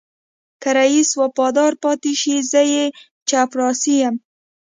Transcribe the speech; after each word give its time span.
که 0.61 0.69
رئيس 0.79 1.09
وفادار 1.21 1.73
پاتې 1.83 2.11
شي 2.21 2.35
زه 2.51 2.61
يې 2.73 2.85
چپړاسی 3.29 3.93
یم. 4.01 4.15